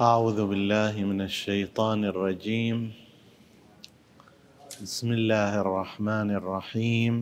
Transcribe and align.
أعوذ 0.00 0.48
بالله 0.48 1.04
من 1.04 1.20
الشيطان 1.20 2.04
الرجيم. 2.04 2.92
بسم 4.82 5.12
الله 5.12 5.60
الرحمن 5.60 6.30
الرحيم. 6.40 7.14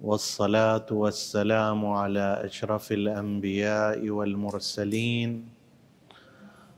والصلاة 0.00 0.88
والسلام 0.92 1.80
على 1.86 2.44
أشرف 2.44 2.92
الأنبياء 2.92 4.08
والمرسلين 4.08 5.48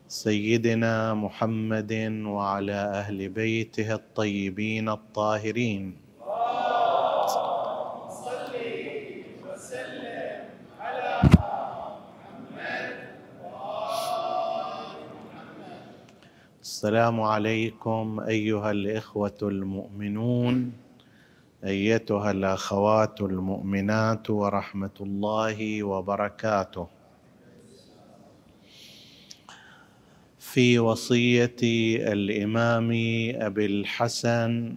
سيدنا 0.07 1.15
محمد 1.15 1.93
وعلى 2.23 2.81
أهل 3.03 3.29
بيته 3.29 3.95
الطيبين 3.95 4.89
الطاهرين. 4.89 6.02
السلام 16.83 17.21
عليكم 17.21 18.21
أيها 18.29 18.71
الإخوة 18.71 19.39
المؤمنون 19.43 20.73
أيتها 21.65 22.31
الأخوات 22.31 23.21
المؤمنات 23.21 24.31
ورحمة 24.31 24.99
الله 25.01 25.83
وبركاته. 25.83 26.87
في 30.39 30.79
وصية 30.79 31.57
الإمام 32.13 32.91
أبي 33.47 33.67
الحسن 33.67 34.75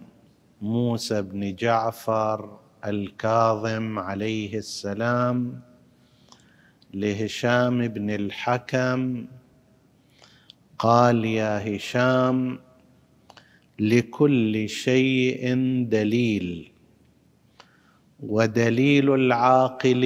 موسى 0.62 1.22
بن 1.22 1.54
جعفر 1.54 2.58
الكاظم 2.84 3.98
عليه 3.98 4.58
السلام 4.58 5.60
لهشام 6.94 7.88
بن 7.88 8.10
الحكم 8.10 9.26
قال 10.78 11.24
يا 11.24 11.76
هشام 11.76 12.58
لكل 13.78 14.68
شيء 14.68 15.54
دليل 15.88 16.72
ودليل 18.20 19.14
العاقل 19.14 20.04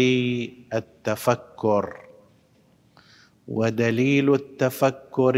التفكر 0.74 1.96
ودليل 3.48 4.34
التفكر 4.34 5.36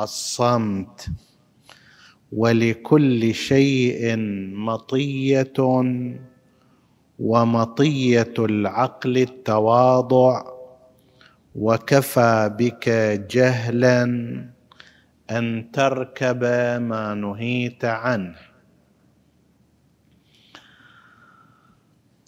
الصمت 0.00 1.08
ولكل 2.32 3.34
شيء 3.34 4.16
مطية 4.54 5.52
ومطية 7.18 8.34
العقل 8.38 9.18
التواضع. 9.18 10.57
وكفى 11.60 12.56
بك 12.58 12.88
جهلا 13.30 14.04
أن 15.30 15.70
تركب 15.72 16.44
ما 16.82 17.14
نهيت 17.14 17.84
عنه. 17.84 18.36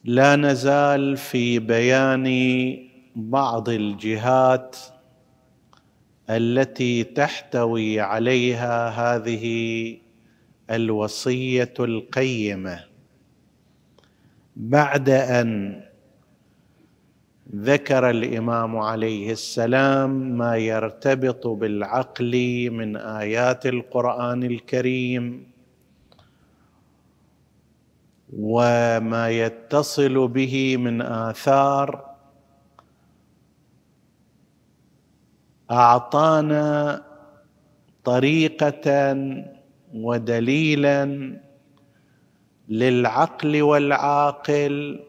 لا 0.05 0.37
نزال 0.37 1.17
في 1.17 1.59
بيان 1.59 2.27
بعض 3.17 3.69
الجهات 3.69 4.77
التي 6.31 7.05
تحتوي 7.05 8.01
عليها 8.01 8.89
هذه 8.89 9.97
الوصية 10.71 11.75
القيمة. 11.81 12.85
بعد 14.57 15.09
أن 15.09 15.83
ذكر 17.55 18.11
الإمام 18.11 18.79
عليه 18.79 19.33
السلام 19.33 20.11
ما 20.39 20.57
يرتبط 20.57 21.47
بالعقل 21.47 22.35
من 22.71 22.97
آيات 22.97 23.67
القرآن 23.67 24.43
الكريم 24.43 25.51
وما 28.39 29.31
يتصل 29.31 30.29
به 30.29 30.77
من 30.77 31.03
آثار. 31.03 32.11
أعطانا 35.71 37.03
طريقة 38.05 39.17
ودليلا 39.95 41.35
للعقل 42.69 43.63
والعاقل 43.63 45.01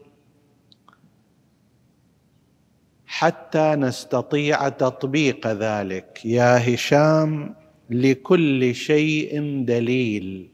حتى 3.14 3.74
نستطيع 3.74 4.68
تطبيق 4.68 5.46
ذلك. 5.46 6.20
يا 6.24 6.74
هشام 6.74 7.54
لكل 7.90 8.74
شيء 8.74 9.64
دليل. 9.64 10.50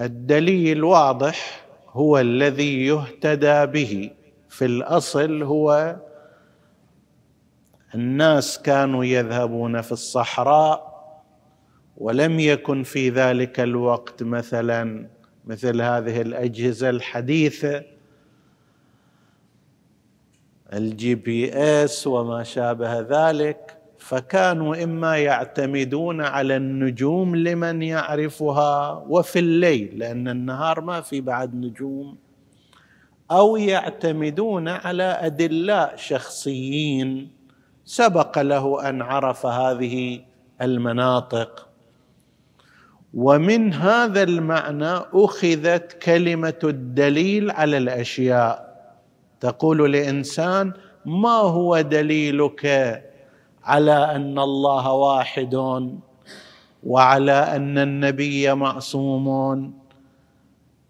الدليل 0.00 0.84
واضح 0.84 1.66
هو 1.88 2.18
الذي 2.18 2.86
يهتدى 2.86 3.66
به. 3.66 4.10
في 4.48 4.64
الأصل 4.64 5.42
هو 5.42 5.96
الناس 7.94 8.62
كانوا 8.62 9.04
يذهبون 9.04 9.80
في 9.80 9.92
الصحراء 9.92 10.96
ولم 11.96 12.40
يكن 12.40 12.82
في 12.82 13.10
ذلك 13.10 13.60
الوقت 13.60 14.22
مثلا 14.22 15.08
مثل 15.44 15.82
هذه 15.82 16.20
الأجهزة 16.20 16.90
الحديثة 16.90 17.95
ال 20.72 21.14
GPS 21.14 22.06
وما 22.06 22.42
شابه 22.42 23.00
ذلك 23.00 23.78
فكانوا 23.98 24.84
إما 24.84 25.16
يعتمدون 25.16 26.20
على 26.20 26.56
النجوم 26.56 27.36
لمن 27.36 27.82
يعرفها 27.82 29.04
وفي 29.08 29.38
الليل 29.38 29.98
لأن 29.98 30.28
النهار 30.28 30.80
ما 30.80 31.00
في 31.00 31.20
بعد 31.20 31.54
نجوم 31.54 32.16
أو 33.30 33.56
يعتمدون 33.56 34.68
على 34.68 35.02
أدلاء 35.02 35.96
شخصيين. 35.96 37.30
سبق 37.84 38.38
له 38.38 38.88
أن 38.88 39.02
عرف 39.02 39.46
هذه 39.46 40.20
المناطق. 40.62 41.68
ومن 43.14 43.72
هذا 43.72 44.22
المعنى 44.22 44.94
أخذت 45.12 45.92
كلمة 46.02 46.58
الدليل 46.64 47.50
على 47.50 47.76
الأشياء. 47.78 48.65
تقول 49.46 49.92
لإنسان 49.92 50.72
ما 51.04 51.38
هو 51.56 51.80
دليلك 51.80 52.64
على 53.64 54.16
أن 54.16 54.38
الله 54.38 54.92
واحد 54.92 55.54
وعلى 56.82 57.32
أن 57.32 57.78
النبي 57.78 58.54
معصوم؟ 58.54 59.26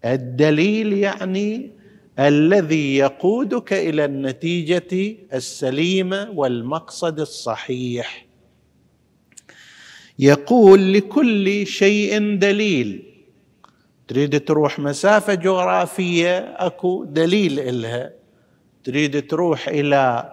الدليل 0.05 0.93
يعني 0.93 1.71
الذي 2.19 2.97
يقودك 2.97 3.73
إلى 3.73 4.05
النتيجة 4.05 5.15
السليمة 5.33 6.29
والمقصد 6.35 7.19
الصحيح. 7.19 8.25
يقول 10.19 10.93
لكل 10.93 11.67
شيء 11.67 12.37
دليل. 12.37 13.03
تريد 14.07 14.45
تروح 14.45 14.79
مسافة 14.79 15.33
جغرافية 15.33 16.37
أكو 16.39 17.03
دليل 17.03 17.59
إلها. 17.59 18.16
تريد 18.87 19.27
تروح 19.27 19.67
إلى 19.67 20.31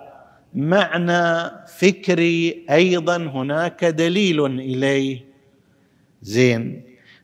معنى 0.55 1.51
فكري 1.79 2.67
أيضا 2.71 3.17
هناك 3.17 3.85
دليل 3.85 4.47
إليه. 4.47 5.25
زين. 6.23 6.83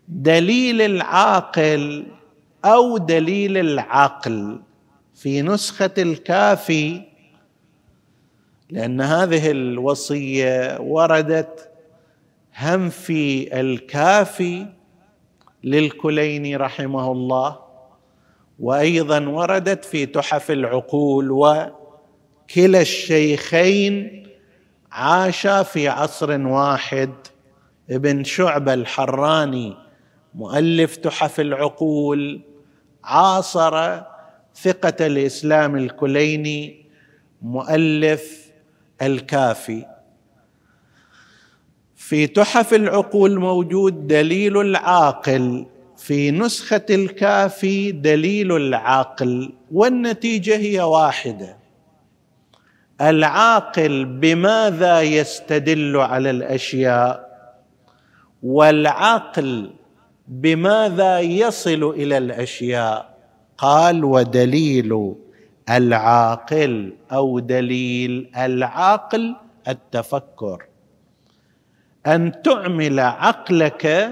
دليل 0.08 0.82
العاقل 0.82 2.06
أو 2.64 2.98
دليل 2.98 3.56
العقل 3.56 4.60
في 5.14 5.42
نسخة 5.42 5.90
الكافي 5.98 7.02
لأن 8.70 9.00
هذه 9.00 9.50
الوصية 9.50 10.80
وردت 10.80 11.70
هم 12.58 12.88
في 12.88 13.60
الكافي 13.60 14.66
للكليني 15.64 16.56
رحمه 16.56 17.12
الله. 17.12 17.69
وأيضا 18.60 19.28
وردت 19.28 19.84
في 19.84 20.06
تحف 20.06 20.50
العقول 20.50 21.30
وكلا 21.30 22.80
الشيخين 22.80 24.22
عاشا 24.92 25.62
في 25.62 25.88
عصر 25.88 26.46
واحد. 26.46 27.10
ابن 27.90 28.24
شعبه 28.24 28.74
الحراني 28.74 29.76
مؤلف 30.34 30.96
تحف 30.96 31.40
العقول 31.40 32.40
عاصر 33.04 34.00
ثقة 34.54 35.06
الإسلام 35.06 35.76
الكليني 35.76 36.86
مؤلف 37.42 38.50
الكافي. 39.02 39.86
في 41.96 42.26
تحف 42.26 42.74
العقول 42.74 43.38
موجود 43.38 44.06
دليل 44.06 44.60
العاقل 44.60 45.66
في 46.00 46.30
نسخة 46.30 46.86
الكافي 46.90 47.92
دليل 47.92 48.56
العقل 48.56 49.52
والنتيجة 49.72 50.56
هي 50.56 50.80
واحدة. 50.80 51.56
العاقل 53.00 54.04
بماذا 54.04 55.00
يستدل 55.02 55.96
على 55.96 56.30
الأشياء؟ 56.30 57.30
والعقل 58.42 59.70
بماذا 60.28 61.20
يصل 61.20 61.90
إلى 61.90 62.18
الأشياء؟ 62.18 63.18
قال 63.58 64.04
ودليل 64.04 65.14
العاقل 65.70 66.92
أو 67.12 67.38
دليل 67.38 68.30
العقل 68.36 69.36
التفكر. 69.68 70.64
أن 72.06 72.42
تعمل 72.42 73.00
عقلك 73.00 74.10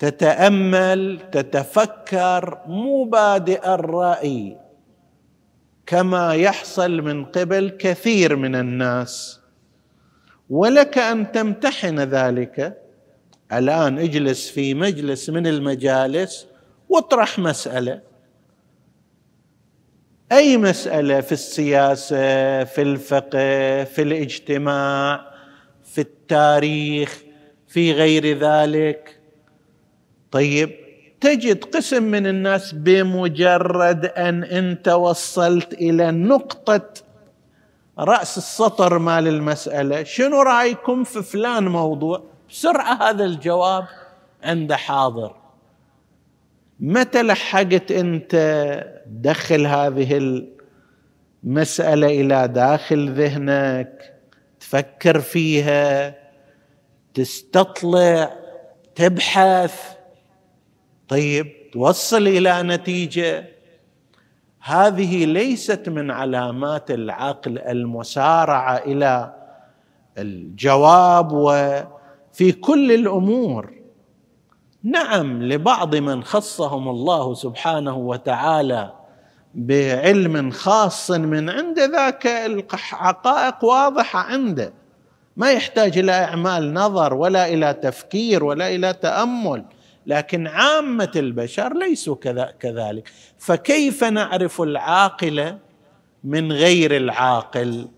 تتأمل 0.00 1.20
تتفكر 1.32 2.58
مو 2.66 3.04
بادئ 3.04 3.74
الرأي 3.74 4.56
كما 5.86 6.34
يحصل 6.34 6.90
من 7.02 7.24
قبل 7.24 7.70
كثير 7.78 8.36
من 8.36 8.54
الناس. 8.54 9.40
ولك 10.50 10.98
أن 10.98 11.32
تمتحن 11.32 11.98
ذلك. 11.98 12.82
الآن 13.52 13.98
اجلس 13.98 14.50
في 14.50 14.74
مجلس 14.74 15.30
من 15.30 15.46
المجالس 15.46 16.46
واطرح 16.88 17.38
مسألة. 17.38 18.00
أي 20.32 20.56
مسألة 20.56 21.20
في 21.20 21.32
السياسة 21.32 22.64
في 22.64 22.82
الفقه 22.82 23.84
في 23.84 24.02
الاجتماع 24.02 25.30
في 25.84 26.00
التاريخ 26.00 27.22
في 27.68 27.92
غير 27.92 28.38
ذلك؟ 28.38 29.19
طيب 30.30 30.70
تجد 31.20 31.64
قسم 31.64 32.02
من 32.02 32.26
الناس 32.26 32.72
بمجرد 32.72 34.06
أن 34.06 34.44
أنت 34.44 34.88
وصلت 34.88 35.72
إلى 35.72 36.10
نقطة 36.10 36.90
رأس 37.98 38.38
السطر 38.38 38.98
مال 38.98 39.28
المسألة 39.28 40.02
شنو 40.02 40.42
رأيكم 40.42 41.04
في 41.04 41.22
فلان 41.22 41.68
موضوع؟ 41.68 42.22
بسرعة 42.50 43.10
هذا 43.10 43.24
الجواب 43.24 43.86
عنده 44.42 44.76
حاضر. 44.76 45.36
متى 46.80 47.22
لحقت 47.22 47.92
أنت 47.92 48.34
دخل 49.06 49.66
هذه 49.66 50.42
المسألة 51.44 52.06
إلى 52.06 52.48
داخل 52.48 53.12
ذهنك؟ 53.12 54.14
تفكر 54.60 55.20
فيها؟ 55.20 56.14
تستطلع؟ 57.14 58.32
تبحث؟ 58.94 59.99
طيب 61.10 61.70
توصل 61.72 62.28
إلى 62.28 62.62
نتيجة. 62.62 63.48
هذه 64.60 65.24
ليست 65.24 65.88
من 65.88 66.10
علامات 66.10 66.90
العقل 66.90 67.58
المسارعة 67.58 68.76
إلى 68.76 69.34
الجواب 70.18 71.32
وفي 71.32 72.52
كل 72.52 72.92
الأمور. 72.92 73.72
نعم 74.82 75.42
لبعض 75.42 75.96
من 75.96 76.24
خصهم 76.24 76.88
الله 76.88 77.34
سبحانه 77.34 77.96
وتعالى 77.96 78.92
بعلم 79.54 80.50
خاص 80.50 81.10
من 81.10 81.50
عند 81.50 81.78
ذاك 81.80 82.26
الحقائق 82.26 83.64
واضحة 83.64 84.18
عنده. 84.18 84.72
ما 85.36 85.52
يحتاج 85.52 85.98
إلى 85.98 86.12
إعمال 86.12 86.74
نظر 86.74 87.14
ولا 87.14 87.48
إلى 87.48 87.74
تفكير 87.74 88.44
ولا 88.44 88.74
إلى 88.74 88.92
تأمل. 88.92 89.64
لكن 90.06 90.46
عامة 90.46 91.12
البشر 91.16 91.78
ليسوا 91.78 92.16
كذلك. 92.60 93.08
فكيف 93.38 94.04
نعرف 94.04 94.62
العاقل 94.62 95.56
من 96.24 96.52
غير 96.52 96.96
العاقل؟ 96.96 97.88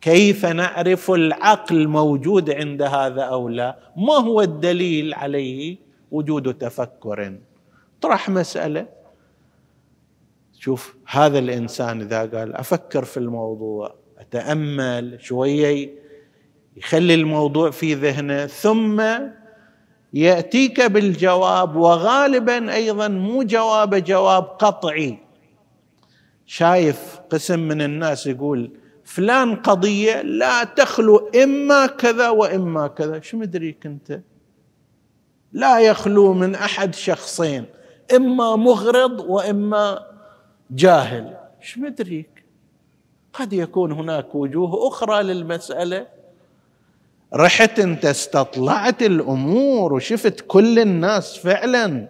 كيف 0.00 0.46
نعرف 0.46 1.10
العقل 1.10 1.88
موجود 1.88 2.50
عند 2.50 2.82
هذا 2.82 3.22
أو 3.22 3.48
لا؟ 3.48 3.78
ما 3.96 4.14
هو 4.14 4.40
الدليل 4.40 5.14
عليه 5.14 5.76
وجود 6.10 6.54
تفكر؟ 6.54 7.38
طرح 8.00 8.28
مسألة. 8.28 8.86
شوف 10.58 10.96
هذا 11.06 11.38
الإنسان 11.38 12.00
إذا 12.00 12.20
قال 12.20 12.54
أفكر 12.54 13.04
في 13.04 13.16
الموضوع 13.16 13.94
أتأمل 14.18 15.18
شوية 15.20 15.90
يخلي 16.76 17.14
الموضوع 17.14 17.70
في 17.70 17.94
ذهنه 17.94 18.46
ثم 18.46 19.02
يأتيك 20.12 20.80
بالجواب 20.80 21.76
وغالبا 21.76 22.74
أيضا 22.74 23.08
مو 23.08 23.42
جواب 23.42 23.94
جواب 23.94 24.44
قطعي. 24.44 25.18
شايف 26.46 27.20
قسم 27.30 27.58
من 27.58 27.82
الناس 27.82 28.26
يقول 28.26 28.70
فلان 29.04 29.56
قضية 29.56 30.22
لا 30.22 30.64
تخلو 30.64 31.30
إما 31.42 31.86
كذا 31.86 32.28
وإما 32.28 32.86
كذا. 32.86 33.20
شو 33.20 33.36
مدريك 33.36 33.86
انت 33.86 34.20
لا 35.52 35.80
يخلو 35.80 36.32
من 36.32 36.54
أحد 36.54 36.94
شخصين 36.94 37.64
إما 38.16 38.56
مغرض 38.56 39.20
وإما 39.20 40.06
جاهل. 40.70 41.36
شو 41.60 41.80
مدريك؟ 41.80 42.44
قد 43.32 43.52
يكون 43.52 43.92
هناك 43.92 44.34
وجوه 44.34 44.88
أخرى 44.88 45.22
للمسألة. 45.22 46.06
رحت 47.34 47.78
انت 47.78 48.04
استطلعت 48.04 49.02
الأمور 49.02 49.92
وشفت 49.92 50.44
كل 50.46 50.78
الناس 50.78 51.38
فعلا. 51.38 52.08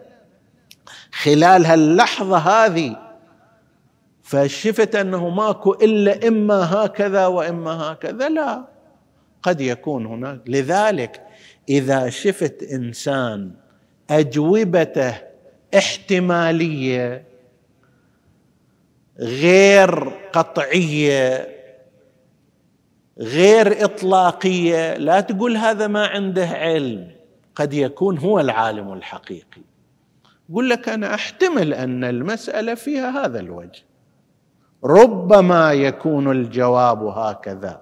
خلال 1.12 1.66
هاللحظة 1.66 2.36
هذه 2.38 2.96
فشفت 4.22 4.94
أنه 4.94 5.28
ماكو 5.28 5.72
إلا 5.72 6.28
إما 6.28 6.74
هكذا 6.74 7.26
وإما 7.26 7.70
هكذا. 7.70 8.28
لا 8.28 8.64
قد 9.42 9.60
يكون 9.60 10.06
هناك. 10.06 10.40
لذلك 10.46 11.22
إذا 11.68 12.08
شفت 12.08 12.62
إنسان 12.62 13.50
أجوبته 14.10 15.14
احتمالية 15.76 17.24
غير 19.18 20.10
قطعية 20.32 21.56
غير 23.18 23.84
إطلاقية 23.84 24.96
لا 24.96 25.20
تقول 25.20 25.56
هذا 25.56 25.86
ما 25.86 26.06
عنده 26.06 26.46
علم. 26.46 27.10
قد 27.54 27.74
يكون 27.74 28.18
هو 28.18 28.40
العالم 28.40 28.92
الحقيقي. 28.92 29.62
يقول 30.50 30.70
لك 30.70 30.88
أنا 30.88 31.14
أحتمل 31.14 31.74
أن 31.74 32.04
المسألة 32.04 32.74
فيها 32.74 33.24
هذا 33.24 33.40
الوجه. 33.40 33.82
ربما 34.84 35.72
يكون 35.72 36.30
الجواب 36.30 37.02
هكذا. 37.02 37.80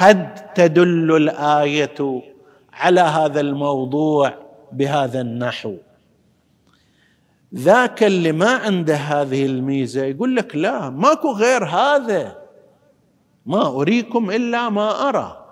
قد 0.00 0.34
تدل 0.34 1.16
الآية 1.16 2.22
على 2.72 3.00
هذا 3.00 3.40
الموضوع 3.40 4.34
بهذا 4.72 5.20
النحو. 5.20 5.76
ذاك 7.54 8.02
اللي 8.02 8.32
ما 8.32 8.50
عنده 8.50 8.94
هذه 8.94 9.46
الميزة 9.46 10.04
يقول 10.04 10.36
لك 10.36 10.56
لا 10.56 10.90
ماكو 10.90 11.32
غير 11.32 11.64
هذا. 11.64 12.43
ما 13.46 13.66
أريكم 13.66 14.30
إلا 14.30 14.68
ما 14.68 15.08
أرى. 15.08 15.44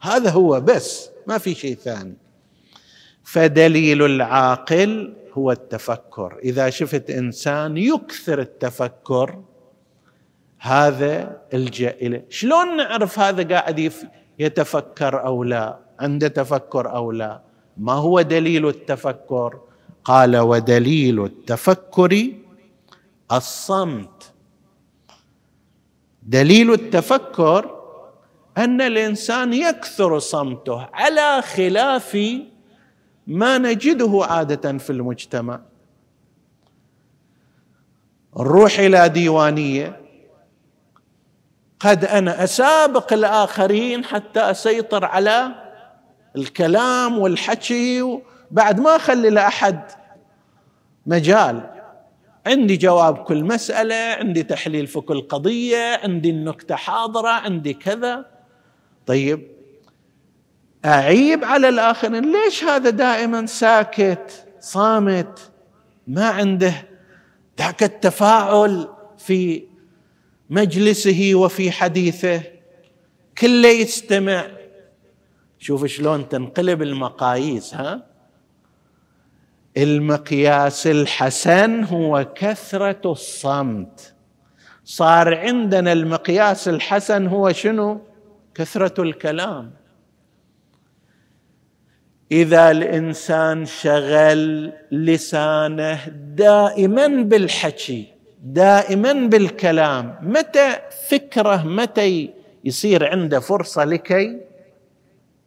هذا 0.00 0.30
هو 0.30 0.60
بس 0.60 1.10
ما 1.26 1.38
في 1.38 1.54
شيء 1.54 1.74
ثاني. 1.74 2.16
فدليل 3.24 4.02
العاقل 4.02 5.14
هو 5.32 5.52
التفكر. 5.52 6.38
إذا 6.44 6.70
شفت 6.70 7.10
إنسان 7.10 7.76
يكثر 7.76 8.40
التفكر 8.40 9.42
هذا 10.60 11.40
الجا 11.54 11.90
اليه 11.90 12.26
شلون 12.28 12.76
نعرف 12.76 13.18
هذا 13.18 13.54
قاعد 13.54 13.92
يتفكر 14.38 15.26
أو 15.26 15.44
لا؟ 15.44 15.78
عنده 16.00 16.28
تفكر 16.28 16.94
أو 16.94 17.12
لا؟ 17.12 17.40
ما 17.76 17.92
هو 17.92 18.20
دليل 18.20 18.68
التفكر؟ 18.68 19.60
قال 20.04 20.36
ودليل 20.36 21.24
التفكر 21.24 22.26
الصمت. 23.32 24.19
دليل 26.22 26.72
التفكر 26.72 27.80
أن 28.58 28.80
الإنسان 28.80 29.52
يكثر 29.52 30.18
صمته 30.18 30.88
على 30.92 31.42
خلاف 31.42 32.18
ما 33.26 33.58
نجده 33.58 34.26
عادة 34.30 34.78
في 34.78 34.90
المجتمع. 34.90 35.60
نروح 38.36 38.78
إلى 38.78 39.08
ديوانية. 39.08 40.00
قد 41.80 42.04
أنا 42.04 42.44
أسابق 42.44 43.12
الآخرين 43.12 44.04
حتى 44.04 44.40
أسيطر 44.40 45.04
على 45.04 45.48
الكلام 46.36 47.18
والحكي 47.18 48.20
بعد 48.50 48.80
ما 48.80 48.96
أخلي 48.96 49.30
لأحد 49.30 49.80
مجال. 51.06 51.79
عندي 52.46 52.76
جواب 52.76 53.16
كل 53.16 53.44
مسألة 53.44 53.94
عندي 53.94 54.42
تحليل 54.42 54.86
في 54.86 55.00
كل 55.00 55.20
قضية 55.20 56.00
عندي 56.02 56.30
النكتة 56.30 56.74
حاضرة 56.74 57.28
عندي 57.28 57.74
كذا. 57.74 58.26
طيب 59.06 59.48
أعيب 60.84 61.44
على 61.44 61.68
الآخرين 61.68 62.32
ليش 62.32 62.64
هذا 62.64 62.90
دائما 62.90 63.46
ساكت 63.46 64.46
صامت 64.60 65.50
ما 66.06 66.28
عنده 66.28 66.74
ذاك 67.58 67.82
التفاعل 67.82 68.88
في 69.18 69.62
مجلسه 70.50 71.30
وفي 71.34 71.70
حديثه؟ 71.70 72.42
كله 73.38 73.68
يستمع. 73.68 74.46
شوف 75.58 75.86
شلون 75.86 76.28
تنقلب 76.28 76.82
المقاييس 76.82 77.74
ها؟ 77.74 78.09
المقياس 79.76 80.86
الحسن 80.86 81.84
هو 81.84 82.26
كثرة 82.34 83.12
الصمت. 83.12 84.14
صار 84.84 85.34
عندنا 85.34 85.92
المقياس 85.92 86.68
الحسن 86.68 87.26
هو 87.26 87.52
شنو؟ 87.52 88.00
كثرة 88.54 89.02
الكلام. 89.02 89.70
إذا 92.32 92.70
الإنسان 92.70 93.66
شغل 93.66 94.72
لسانه 94.92 96.08
دائما 96.34 97.06
بالحكي 97.06 98.06
دائما 98.42 99.12
بالكلام 99.12 100.18
متى 100.22 100.76
فكره 101.08 101.62
متى 101.66 102.30
يصير 102.64 103.10
عنده 103.10 103.40
فرصة 103.40 103.84
لكي 103.84 104.40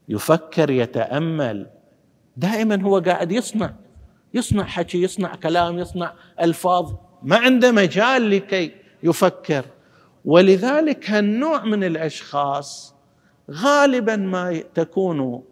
يفكر 0.10 0.70
يتأمل؟ 0.70 1.68
دائما 2.38 2.82
هو 2.82 3.00
قاعد 3.00 3.32
يصنع. 3.32 3.74
يصنع 4.34 4.64
حكي 4.64 5.02
يصنع 5.02 5.36
كلام 5.36 5.80
يصنع 5.80 6.14
ألفاظ. 6.42 6.94
ما 7.24 7.38
عنده 7.38 7.72
مجال 7.72 8.30
لكي 8.30 8.72
يفكر. 9.04 9.66
ولذلك 10.26 11.10
هالنوع 11.10 11.64
من 11.64 11.84
الأشخاص 11.84 12.96
غالبا 13.52 14.16
ما 14.16 14.64
تكون 14.76 15.44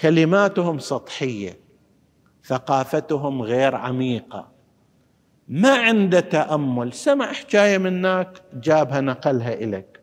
كلماتهم 0.00 0.78
سطحية 0.78 1.58
ثقافتهم 2.44 3.42
غير 3.42 3.74
عميقة. 3.74 4.50
ما 5.48 5.74
عنده 5.74 6.20
تأمل. 6.20 6.92
سمع 6.92 7.32
حكاية 7.32 7.78
من 7.78 7.98
هناك 7.98 8.42
جابها 8.54 9.00
نقلها 9.00 9.54
إليك. 9.54 10.00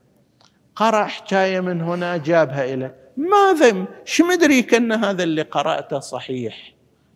قرأ 0.75 1.05
حكاية 1.05 1.59
من 1.59 1.81
هنا 1.81 2.17
جابها 2.17 2.73
إليك. 2.73 2.95
ماذا 3.17 3.85
شو 4.05 4.25
مدريك 4.25 4.73
ان 4.73 4.91
هذا 4.91 5.23
اللي 5.23 5.41
قرأته 5.41 5.99
صحيح؟ 5.99 6.74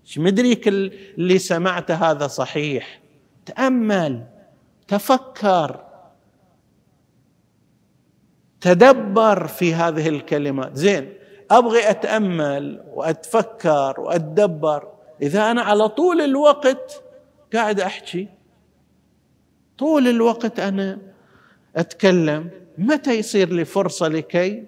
شو 0.09 0.21
مدريك 0.21 0.67
اللي 0.67 1.39
سمعته 1.39 1.95
هذا 1.95 2.27
صحيح. 2.27 3.01
تأمل 3.45 4.25
تفكر 4.87 5.85
تدبر 8.61 9.47
في 9.47 9.73
هذه 9.73 10.09
الكلمات. 10.09 10.75
زين 10.75 11.13
أبغي 11.51 11.89
أتأمل 11.89 12.83
وأتفكر 12.93 13.99
وأتدبر. 13.99 14.87
إذا 15.21 15.51
أنا 15.51 15.61
على 15.61 15.89
طول 15.89 16.21
الوقت 16.21 17.03
قاعد 17.53 17.79
أحكي 17.79 18.27
طول 19.77 20.07
الوقت 20.07 20.59
أنا 20.59 20.97
أتكلم 21.75 22.49
متى 22.77 23.19
يصير 23.19 23.49
لي 23.49 23.65
فرصة 23.65 24.07
لكي 24.07 24.65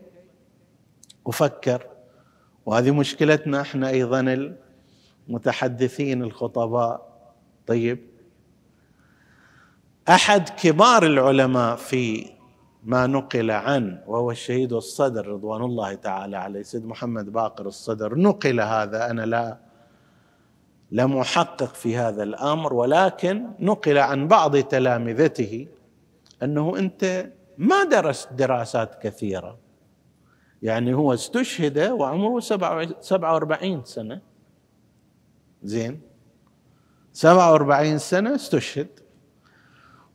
أفكر؟ 1.28 1.88
وهذه 2.66 2.92
مشكلتنا 2.92 3.62
إحنا 3.62 3.90
أيضا 3.90 4.22
المتحدثين 5.32 6.24
الخطباء. 6.24 7.12
طيب 7.68 8.00
أحد 10.10 10.50
كبار 10.50 11.06
العلماء 11.06 11.76
في 11.76 12.30
ما 12.84 13.08
نقل 13.08 13.52
عنه 13.52 14.04
وهو 14.08 14.32
الشهيد 14.32 14.74
الصدر 14.74 15.28
رضوان 15.28 15.62
الله 15.62 15.94
تعالى 15.94 16.38
عليه 16.38 16.62
سيد 16.62 16.86
محمد 16.86 17.30
باقر 17.30 17.68
الصدر 17.68 18.16
نقل 18.16 18.62
هذا. 18.62 19.12
أنا 19.12 19.22
لا 19.22 19.58
لم 20.92 21.18
احقق 21.18 21.74
في 21.74 21.98
هذا 21.98 22.24
الأمر 22.24 22.74
ولكن 22.74 23.48
نقل 23.60 23.98
عن 23.98 24.28
بعض 24.28 24.58
تلامذته 24.58 25.68
أنه 26.44 26.78
أنت 26.78 27.32
ما 27.58 27.84
درست 27.84 28.34
دراسات 28.34 29.04
كثيرة. 29.04 29.58
يعني 30.62 30.94
هو 30.94 31.14
استشهد 31.14 31.80
وعمره 31.80 32.40
47 32.40 33.86
سنة. 33.86 34.31
زين. 35.64 36.00
47 37.14 37.98
سنة 37.98 38.36
استشهد. 38.36 38.88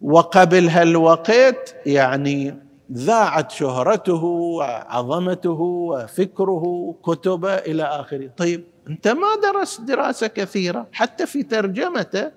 وقبل 0.03 0.69
هالوقت 0.69 1.77
يعني 1.87 2.55
ذاعت 2.93 3.51
شهرته 3.51 4.25
وعظمته 4.25 5.61
وفكره 5.61 6.95
كتبه 7.05 7.55
إلى 7.55 7.83
آخره. 7.83 8.31
طيب 8.37 8.65
أنت 8.89 9.09
ما 9.09 9.27
درست 9.43 9.81
دراسة 9.81 10.27
كثيرة 10.27 10.87
حتى 10.93 11.27
في 11.27 11.43
ترجمته 11.43 12.31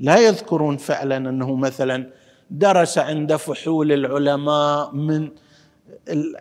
لا 0.00 0.16
يذكرون 0.16 0.76
فعلا 0.76 1.16
أنه 1.16 1.54
مثلا 1.54 2.10
درس 2.50 2.98
عند 2.98 3.36
فحول 3.36 3.92
العلماء 3.92 4.94
من 4.94 5.30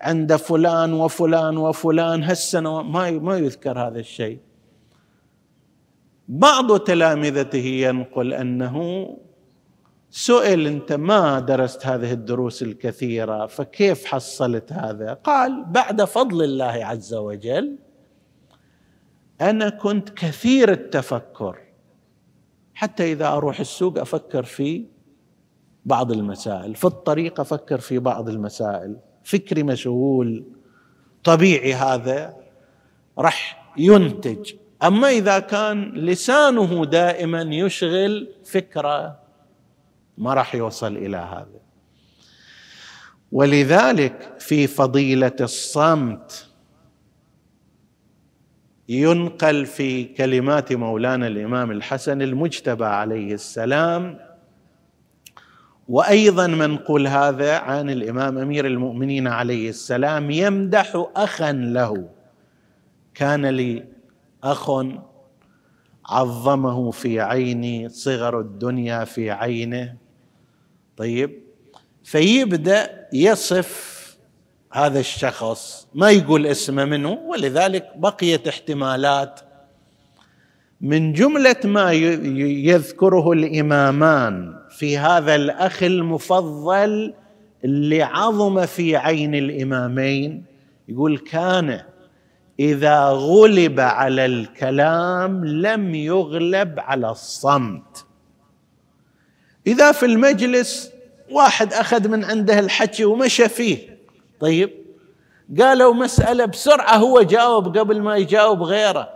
عند 0.02 0.36
فلان 0.36 0.94
وفلان 0.94 1.58
وفلان 1.58 2.24
هالسنة 2.24 2.82
ما 2.82 3.12
ما 3.12 3.38
يذكر 3.38 3.80
هذا 3.80 4.00
الشيء. 4.00 4.40
بعض 6.32 6.80
تلامذته 6.80 7.66
ينقل 7.66 8.34
أنه 8.34 9.08
سئل 10.10 10.68
أنت 10.68 10.94
ما 10.94 11.40
درست 11.40 11.86
هذه 11.86 12.12
الدروس 12.12 12.64
الكثيرة 12.64 13.46
فكيف 13.46 14.06
حصلت 14.06 14.74
هذا؟ 14.74 15.14
قال 15.14 15.66
بعد 15.68 16.04
فضل 16.04 16.44
الله 16.44 16.86
عز 16.86 17.14
وجل 17.14 17.78
أنا 19.42 19.70
كنت 19.70 20.10
كثير 20.10 20.72
التفكر 20.72 21.58
حتى 22.74 23.12
إذا 23.12 23.28
أروح 23.28 23.60
السوق 23.60 24.00
أفكر 24.00 24.44
في 24.44 24.86
بعض 25.86 26.12
المسائل 26.12 26.76
في 26.76 26.86
الطريق 26.86 27.40
أفكر 27.40 27.80
في 27.80 28.00
بعض 28.00 28.30
المسائل 28.30 28.98
فكري 29.24 29.64
مشغول 29.64 30.46
طبيعي 31.24 31.74
هذا 31.74 32.38
راح 33.18 33.72
ينتج 33.78 34.54
أما 34.84 35.10
إذا 35.10 35.40
كان 35.40 35.92
لسانه 35.92 36.86
دائما 36.86 37.42
يشغل 37.42 38.28
فكرة 38.46 39.20
ما 40.18 40.34
راح 40.34 40.56
يوصل 40.56 40.98
إلى 40.98 41.18
هذا. 41.18 41.62
ولذلك 43.32 44.36
في 44.40 44.68
فضيلة 44.68 45.36
الصمت 45.42 46.48
ينقل 48.90 49.66
في 49.66 50.04
كلمات 50.04 50.74
مولانا 50.74 51.28
الإمام 51.28 51.72
الحسن 51.72 52.22
المجتبى 52.22 52.86
عليه 52.86 53.34
السلام 53.34 54.20
وأيضا 55.88 56.48
منقول 56.48 57.08
هذا 57.08 57.58
عن 57.58 57.90
الإمام 57.90 58.38
أمير 58.38 58.68
المؤمنين 58.68 59.28
عليه 59.28 59.70
السلام 59.70 60.32
يمدح 60.32 61.06
اخا 61.16 61.52
له. 61.52 62.10
كان 63.14 63.46
لي 63.46 63.84
أخ 64.44 64.72
عظمه 66.06 66.92
في 66.92 67.20
عيني 67.20 67.90
صغر 67.90 68.40
الدنيا 68.40 69.04
في 69.04 69.32
عينه. 69.32 69.96
طيب 70.98 71.44
فيبدأ 72.04 73.08
يصف 73.14 74.02
هذا 74.74 75.00
الشخص 75.00 75.88
ما 75.94 76.10
يقول 76.10 76.48
اسمه 76.48 76.86
منه 76.86 77.12
ولذلك 77.12 77.92
بقيت 77.96 78.48
احتمالات. 78.48 79.40
من 80.82 81.14
جملة 81.14 81.56
ما 81.64 81.92
يذكره 81.92 83.32
الإمامان 83.32 84.56
في 84.70 84.98
هذا 84.98 85.36
الأخ 85.36 85.84
المفضل 85.84 87.14
اللي 87.66 88.04
عظم 88.04 88.66
في 88.66 88.98
عين 88.98 89.36
الإمامين 89.36 90.44
يقول 90.88 91.18
كان 91.18 91.82
إذا 92.62 93.06
غلب 93.06 93.80
على 93.80 94.26
الكلام 94.26 95.46
لم 95.46 95.96
يغلب 95.96 96.80
على 96.80 97.12
الصمت. 97.12 98.06
إذا 99.68 99.92
في 99.92 100.06
المجلس 100.06 100.92
واحد 101.32 101.74
أخذ 101.74 102.08
من 102.08 102.24
عنده 102.24 102.60
الحكي 102.60 103.06
ومشى 103.06 103.50
فيه. 103.50 103.98
طيب 104.40 104.72
قالوا 105.60 105.94
مسألة 105.94 106.46
بسرعة 106.46 106.96
هو 106.96 107.22
جاوب 107.22 107.78
قبل 107.78 108.02
ما 108.02 108.18
يجاوب 108.18 108.64
غيره. 108.64 109.10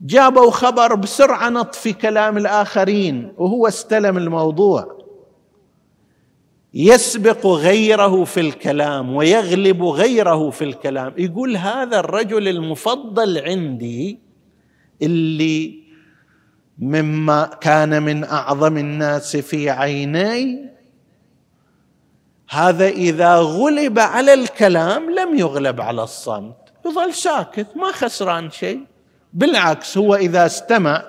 جابوا 0.00 0.50
خبر 0.50 0.94
بسرعة 0.94 1.48
نط 1.48 1.74
في 1.74 1.92
كلام 1.92 2.36
الآخرين 2.36 3.32
وهو 3.38 3.68
استلم 3.68 4.18
الموضوع. 4.18 4.97
يسبق 6.74 7.46
غيره 7.46 8.24
في 8.24 8.40
الكلام 8.40 9.14
ويغلب 9.14 9.84
غيره 9.84 10.50
في 10.50 10.64
الكلام. 10.64 11.12
يقول 11.18 11.56
هذا 11.56 12.00
الرجل 12.00 12.48
المفضل 12.48 13.38
عندي 13.38 14.18
اللي 15.02 15.82
مما 16.78 17.50
كان 17.60 18.02
من 18.02 18.24
أعظم 18.24 18.76
الناس 18.78 19.36
في 19.36 19.70
عيني 19.70 20.68
هذا 22.50 22.88
إذا 22.88 23.36
غلب 23.36 23.98
على 23.98 24.34
الكلام 24.34 25.10
لم 25.10 25.38
يغلب 25.38 25.80
على 25.80 26.02
الصمت. 26.02 26.56
يظل 26.86 27.14
ساكت 27.14 27.66
ما 27.76 27.92
خسران 27.92 28.50
شيء. 28.50 28.80
بالعكس 29.32 29.98
هو 29.98 30.14
إذا 30.14 30.46
استمع 30.46 31.04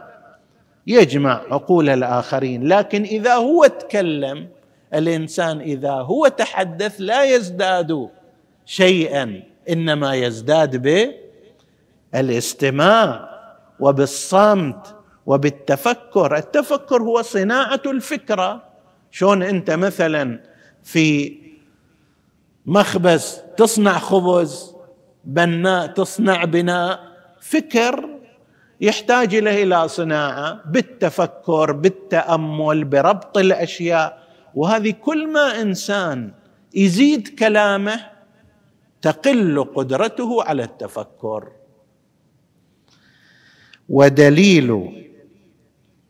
يجمع 0.87 1.41
عقول 1.51 1.89
الآخرين 1.89 2.67
لكن 2.67 3.03
إذا 3.03 3.35
هو 3.35 3.65
تكلم 3.65 4.47
الإنسان 4.93 5.59
إذا 5.59 5.91
هو 5.91 6.27
تحدث 6.27 6.95
لا 6.99 7.23
يزداد 7.23 8.09
شيئا 8.65 9.43
إنما 9.69 10.15
يزداد 10.15 11.11
بالاستماع 12.13 13.29
وبالصمت 13.79 14.95
وبالتفكر. 15.25 16.37
التفكر 16.37 17.01
هو 17.01 17.21
صناعة 17.21 17.81
الفكرة. 17.85 18.63
شلون 19.11 19.43
أنت 19.43 19.71
مثلا 19.71 20.39
في 20.83 21.37
مخبز 22.65 23.41
تصنع 23.57 23.99
خبز 23.99 24.75
بناء 25.25 25.87
تصنع 25.87 26.43
بناء 26.45 26.99
فكر 27.41 28.09
يحتاج 28.81 29.35
له 29.35 29.63
إلى 29.63 29.87
صناعة 29.87 30.61
بالتفكر 30.65 31.71
بالتأمل 31.71 32.83
بربط 32.83 33.37
الأشياء. 33.37 34.28
وهذه 34.55 34.91
كل 34.91 35.27
ما 35.27 35.61
إنسان 35.61 36.31
يزيد 36.75 37.27
كلامه 37.39 37.99
تقل 39.01 39.63
قدرته 39.75 40.43
على 40.43 40.63
التفكر. 40.63 41.51
ودليل 43.89 44.69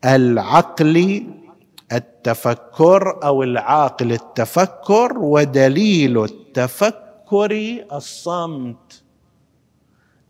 العقل 0.04 1.26
التفكر 1.92 3.24
أو 3.24 3.42
العاقل 3.42 4.12
التفكر 4.12 5.18
ودليل 5.18 6.24
التفكر 6.24 7.84
الصمت. 7.92 9.02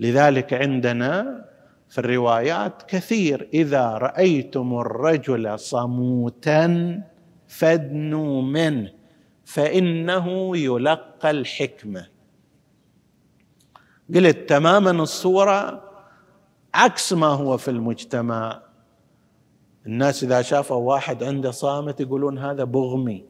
لذلك 0.00 0.54
عندنا 0.54 1.44
في 1.88 1.98
الروايات 1.98 2.82
كثير 2.88 3.48
إذا 3.54 3.88
رأيتم 3.88 4.78
الرجل 4.78 5.58
صموتا 5.58 6.66
فادنوا 7.50 8.42
منه 8.42 8.92
فإنه 9.44 10.56
يلقى 10.56 11.30
الحكمة. 11.30 12.06
قلت 14.14 14.48
تماما 14.48 14.90
الصورة 14.90 15.90
عكس 16.74 17.12
ما 17.12 17.26
هو 17.26 17.56
في 17.56 17.70
المجتمع. 17.70 18.62
الناس 19.86 20.24
إذا 20.24 20.42
شافوا 20.42 20.76
واحد 20.76 21.22
عنده 21.22 21.50
صامت 21.50 22.00
يقولون 22.00 22.38
هذا 22.38 22.64
بغمي. 22.64 23.24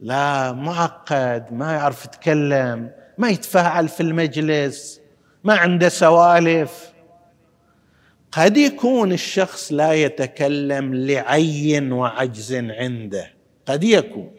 لا 0.00 0.52
معقد 0.52 1.52
ما 1.52 1.72
يعرف 1.72 2.04
يتكلم 2.04 2.90
ما 3.18 3.28
يتفاعل 3.28 3.88
في 3.88 4.02
المجلس 4.02 5.00
ما 5.44 5.54
عنده 5.54 5.88
سوالف. 5.88 6.95
قد 8.36 8.56
يكون 8.56 9.12
الشخص 9.12 9.72
لا 9.72 9.92
يتكلم 9.92 10.94
لعي 10.94 11.90
وعجز 11.90 12.54
عنده. 12.54 13.30
قد 13.66 13.84
يكون. 13.84 14.30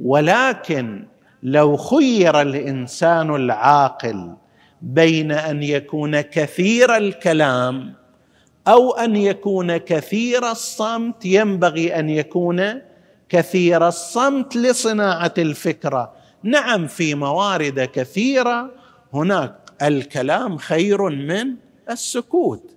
ولكن 0.00 1.06
لو 1.42 1.76
خير 1.76 2.40
الإنسان 2.40 3.34
العاقل 3.34 4.36
بين 4.82 5.32
أن 5.32 5.62
يكون 5.62 6.20
كثير 6.20 6.96
الكلام 6.96 7.94
أو 8.68 8.92
أن 8.92 9.16
يكون 9.16 9.76
كثير 9.76 10.50
الصمت 10.50 11.24
ينبغي 11.24 11.98
أن 11.98 12.08
يكون 12.08 12.80
كثير 13.28 13.88
الصمت 13.88 14.56
لصناعة 14.56 15.34
الفكرة. 15.38 16.12
نعم 16.42 16.86
في 16.86 17.14
موارد 17.14 17.80
كثيرة 17.80 18.70
هناك 19.14 19.56
الكلام 19.82 20.56
خير 20.56 21.08
من 21.08 21.54
السكوت. 21.90 22.73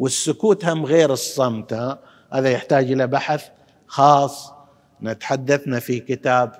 والسكوت 0.00 0.64
هم 0.64 0.86
غير 0.86 1.12
الصمت. 1.12 1.72
ها؟ 1.72 1.98
هذا 2.32 2.50
يحتاج 2.50 2.92
إلى 2.92 3.06
بحث 3.06 3.48
خاص. 3.86 4.52
نتحدثنا 5.02 5.80
في 5.80 6.00
كتاب 6.00 6.52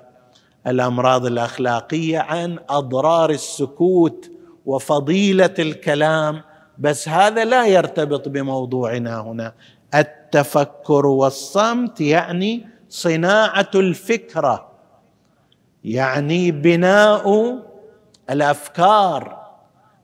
الأمراض 0.67 1.25
الأخلاقية 1.25 2.19
عن 2.19 2.59
أضرار 2.69 3.29
السكوت 3.29 4.31
وفضيلة 4.65 5.53
الكلام. 5.59 6.41
بس 6.77 7.09
هذا 7.09 7.45
لا 7.45 7.65
يرتبط 7.67 8.29
بموضوعنا 8.29 9.21
هنا. 9.21 9.53
التفكر 9.95 11.05
والصمت 11.05 12.01
يعني 12.01 12.67
صناعة 12.89 13.71
الفكرة 13.75 14.71
يعني 15.83 16.51
بناء 16.51 17.55
الأفكار 18.29 19.41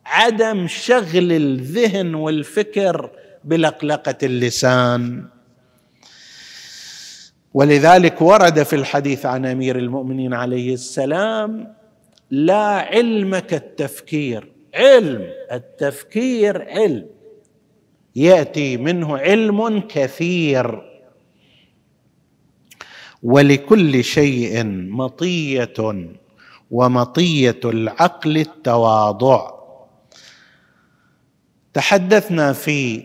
عدم 0.06 0.68
شغل 0.68 1.32
الذهن 1.32 2.16
والفكر 2.16 3.10
بلقلقة 3.48 4.18
اللسان. 4.24 5.26
ولذلك 7.54 8.22
ورد 8.22 8.64
في 8.64 8.76
الحديث 8.76 9.26
عن 9.26 9.46
أمير 9.46 9.78
المؤمنين 9.78 10.34
عليه 10.34 10.74
السلام 10.74 11.74
لا 12.32 12.68
علم 12.68 13.38
كالتفكير 13.38 14.52
علم 14.76 15.30
التفكير 15.52 16.70
علم. 16.70 17.08
يأتي 18.16 18.78
منه 18.78 19.18
علم 19.18 19.80
كثير. 19.80 20.82
ولكل 23.24 24.04
شيء 24.04 24.66
مطية 24.90 26.08
ومطية 26.72 27.60
العقل 27.66 28.38
التواضع. 28.38 29.52
تحدثنا 31.74 32.54
في 32.54 33.04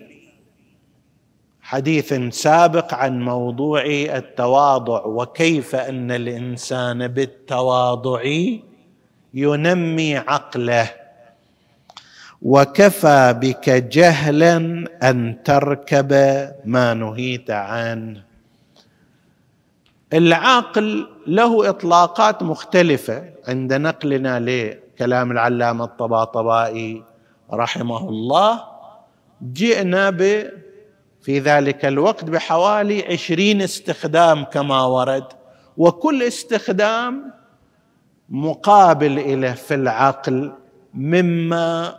حديث 1.72 2.14
سابق 2.30 2.94
عن 2.94 3.22
موضوع 3.22 3.82
التواضع 3.87 5.04
وكيف 5.04 5.74
أن 5.74 6.11
الإنسان 6.11 7.08
بالتواضع 7.08 8.22
ينمي 9.35 10.16
عقله. 10.16 10.90
وكفى 12.42 13.35
بك 13.40 13.70
جهلا 13.70 14.56
أن 15.02 15.42
تركب 15.44 16.12
ما 16.64 16.94
نهيت 16.94 17.50
عنه. 17.50 18.22
العقل 20.12 21.08
له 21.26 21.68
إطلاقات 21.68 22.42
مختلفة. 22.42 23.24
عند 23.48 23.72
نقلنا 23.72 24.40
لكلام 24.40 25.30
العلامة 25.30 25.85
الطباطبائي 25.85 27.02
رحمه 27.52 28.08
الله 28.08 28.64
جئنا 29.52 30.11
ب 30.11 30.50
في 31.22 31.38
ذلك 31.38 31.85
الوقت 31.85 32.24
بحوالي 32.24 33.04
عشرين 33.12 33.62
استخدام 33.62 34.44
كما 34.44 34.82
ورد 34.85 35.24
وكل 35.76 36.22
استخدام 36.22 37.32
مقابل 38.28 39.18
إليه 39.18 39.52
في 39.52 39.74
العقل 39.74 40.52
مما 40.94 41.96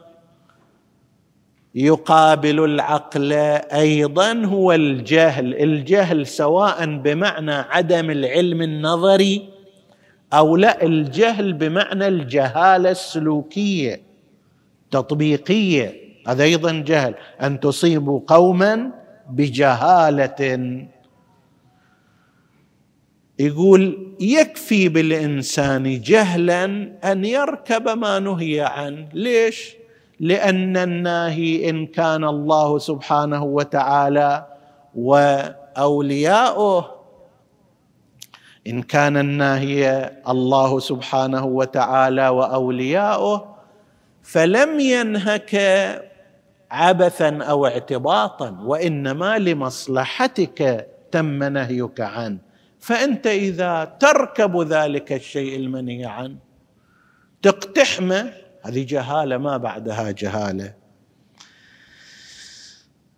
يقابل 1.75 2.63
العقل 2.63 3.33
أيضا 3.73 4.33
هو 4.45 4.71
الجهل. 4.71 5.63
الجهل 5.63 6.27
سواء 6.27 6.85
بمعنى 6.85 7.53
عدم 7.53 8.09
العلم 8.09 8.61
النظري 8.61 9.49
أو 10.33 10.55
لا 10.55 10.83
الجهل 10.83 11.53
بمعنى 11.53 12.07
الجهالة 12.07 12.91
السلوكية 12.91 14.01
تطبيقية 14.91 15.93
هذا 16.27 16.43
أيضا 16.43 16.71
جهل. 16.71 17.15
أن 17.41 17.59
تصيبوا 17.59 18.19
قوما 18.27 19.02
بجهالة. 19.35 20.85
يقول 23.39 24.13
يكفي 24.19 24.89
بالإنسان 24.89 26.01
جهلا 26.01 26.65
أن 27.11 27.25
يركب 27.25 27.89
ما 27.89 28.19
نهي 28.19 28.61
عنه. 28.61 29.07
ليش؟ 29.13 29.75
لأن 30.19 30.77
الناهي 30.77 31.69
إن 31.69 31.87
كان 31.87 32.23
الله 32.23 32.79
سبحانه 32.79 33.43
وتعالى 33.43 34.45
وأولياؤه. 34.95 36.91
إن 38.67 38.81
كان 38.81 39.17
الناهي 39.17 40.11
الله 40.29 40.79
سبحانه 40.79 41.45
وتعالى 41.45 42.29
وأولياؤه 42.29 43.55
فلم 44.23 44.79
ينهك 44.79 45.55
عبثا 46.73 47.43
أو 47.43 47.65
اعتباطا 47.65 48.57
وإنما 48.63 49.37
لمصلحتك 49.37 50.87
تم 51.11 51.43
نهيك 51.43 52.01
عنه. 52.01 52.37
فأنت 52.79 53.27
إذا 53.27 53.97
تركب 53.99 54.61
ذلك 54.61 55.13
الشيء 55.13 55.55
المنهي 55.55 56.05
عنه 56.05 56.35
تقتحمه 57.41 58.33
هذه 58.61 58.85
جهالة 58.89 59.37
ما 59.37 59.57
بعدها 59.57 60.11
جهالة. 60.11 60.73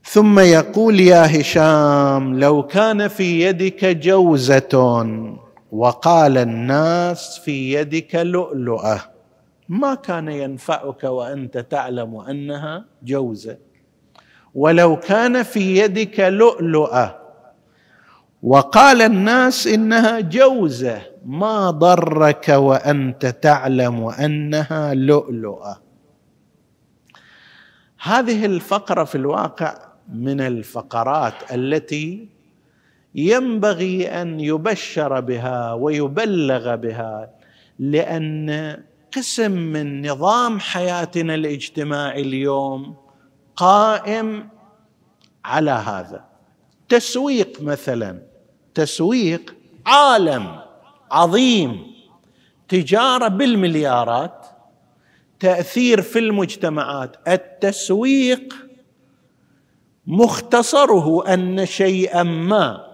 ثم 0.03 0.39
يقول 0.39 0.99
يا 0.99 1.41
هشام 1.41 2.39
لو 2.39 2.63
كان 2.63 3.07
في 3.07 3.41
يدك 3.41 3.85
جوزة 3.85 4.75
وقال 5.71 6.37
الناس 6.37 7.39
في 7.39 7.73
يدك 7.73 8.15
لؤلؤة. 8.15 9.14
ما 9.69 9.95
كان 9.95 10.27
ينفعك 10.27 11.03
وأنت 11.03 11.57
تعلم 11.57 12.15
أنها 12.15 12.85
جوزة. 13.03 13.57
ولو 14.55 14.99
كان 14.99 15.43
في 15.43 15.77
يدك 15.77 16.19
لؤلؤة. 16.19 17.19
وقال 18.43 19.01
الناس 19.01 19.67
إنها 19.67 20.19
جوزة. 20.19 21.01
ما 21.25 21.71
ضرك 21.71 22.49
وأنت 22.49 23.25
تعلم 23.25 24.03
أنها 24.05 24.93
لؤلؤة. 24.93 25.81
هذه 28.01 28.45
الفقرة 28.45 29.03
في 29.03 29.15
الواقع 29.15 29.77
من 30.09 30.41
الفقرات 30.41 31.53
التي 31.53 32.29
ينبغي 33.15 34.07
أن 34.07 34.39
يبشر 34.39 35.19
بها 35.19 35.73
ويبلغ 35.73 36.75
بها 36.75 37.29
لأن 37.79 38.77
قسم 39.15 39.51
من 39.51 40.07
نظام 40.07 40.59
حياتنا 40.59 41.35
الاجتماعي 41.35 42.21
اليوم 42.21 42.95
قائم 43.55 44.49
على 45.45 45.71
هذا. 45.71 46.25
تسويق 46.89 47.61
مثلا 47.61 48.21
تسويق 48.73 49.55
عالم 49.85 50.59
عظيم 51.11 51.95
تجارة 52.67 53.27
بالمليارات 53.27 54.45
تأثير 55.39 56.01
في 56.01 56.19
المجتمعات. 56.19 57.15
التسويق 57.27 58.55
مختصره 60.07 61.33
أن 61.33 61.65
شيئا 61.65 62.23
ما 62.23 62.85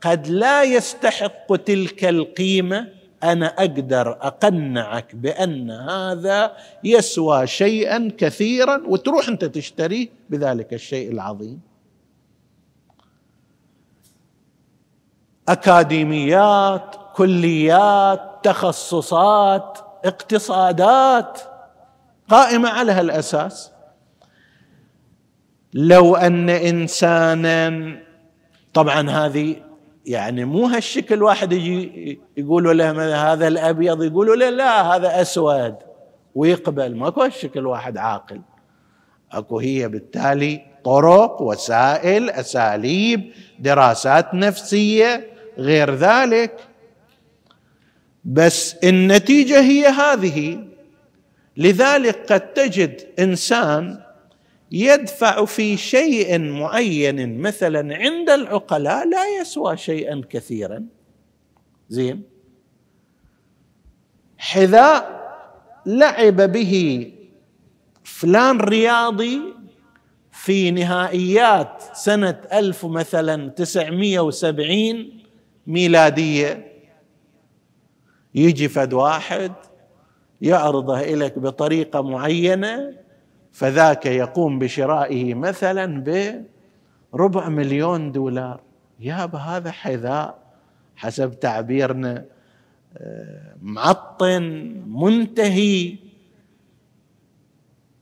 قد 0.00 0.28
لا 0.28 0.62
يستحق 0.62 1.56
تلك 1.56 2.04
القيمة 2.04 2.97
أنا 3.22 3.46
أقدر 3.46 4.10
أقنعك 4.10 5.14
بأن 5.14 5.70
هذا 5.70 6.56
يسوى 6.84 7.46
شيئا 7.46 8.12
كثيرا 8.18 8.82
وتروح 8.86 9.28
أنت 9.28 9.44
تشتريه 9.44 10.08
بذلك 10.30 10.74
الشيء 10.74 11.12
العظيم. 11.12 11.60
أكاديميات 15.48 16.96
كليات 17.14 18.20
تخصصات 18.42 19.78
اقتصادات 20.04 21.40
قائمة 22.28 22.68
على 22.68 22.92
هالأساس. 22.92 23.72
لو 25.74 26.16
أن 26.16 26.50
انسانا 26.50 27.98
طبعا 28.74 29.10
هذه 29.10 29.56
يعني 30.08 30.44
مو 30.44 30.66
هالشكل 30.66 31.22
واحد 31.22 31.52
يجي 31.52 32.20
يقولوا 32.36 32.72
له 32.72 33.32
هذا 33.32 33.48
الأبيض؟ 33.48 34.02
يقولوا 34.02 34.36
له 34.36 34.50
لا 34.50 34.82
هذا 34.82 35.20
أسود. 35.20 35.76
ويقبل. 36.34 36.96
ماكو 36.96 37.22
هالشكل 37.22 37.66
واحد 37.66 37.96
عاقل. 37.96 38.40
أكو 39.32 39.58
هي 39.58 39.88
بالتالي 39.88 40.60
طرق 40.84 41.42
وسائل 41.42 42.30
أساليب 42.30 43.32
دراسات 43.58 44.34
نفسية 44.34 45.26
غير 45.58 45.94
ذلك. 45.94 46.60
بس 48.24 48.74
النتيجة 48.84 49.60
هي 49.60 49.86
هذه. 49.86 50.64
لذلك 51.56 52.32
قد 52.32 52.40
تجد 52.40 53.00
إنسان 53.18 54.00
يدفع 54.72 55.44
في 55.44 55.76
شيء 55.76 56.38
معين 56.38 57.40
مثلا 57.40 57.96
عند 57.96 58.30
العقلاء 58.30 59.08
لا 59.08 59.40
يسوى 59.40 59.76
شيئا 59.76 60.22
كثيرا. 60.30 60.84
زين؟ 61.88 62.22
حذاء 64.38 65.18
لعب 65.86 66.52
به 66.52 67.12
فلان 68.04 68.60
رياضي 68.60 69.40
في 70.32 70.70
نهائيات 70.70 71.82
سنة 71.92 72.40
ألف 72.52 72.86
مثلا 72.86 73.48
تسعمية 73.48 74.20
وسبعين 74.20 75.24
ميلادية. 75.66 76.72
يجي 78.34 78.68
فد 78.68 78.92
واحد 78.92 79.52
يعرضه 80.40 81.00
إليك 81.00 81.38
بطريقة 81.38 82.02
معينة 82.02 83.07
فذاك 83.58 84.06
يقوم 84.06 84.58
بشرائه 84.58 85.34
مثلا 85.34 86.04
بربع 87.12 87.48
مليون 87.48 88.12
دولار. 88.12 88.60
يابا 89.00 89.38
هذا 89.38 89.70
حذاء 89.70 90.38
حسب 90.96 91.40
تعبيرنا 91.40 92.24
آه، 92.96 93.56
معطن 93.62 94.42
منتهي. 94.86 95.96